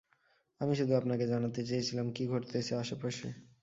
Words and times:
আমি 0.61 0.73
শুধু 0.79 0.93
আপনাকে 0.95 1.25
জানাতে 1.27 1.59
চেয়েছিলাম 1.69 2.07
কি 2.11 2.23
ঘটতেছে 2.27 2.73
আশেপাশে। 2.75 3.27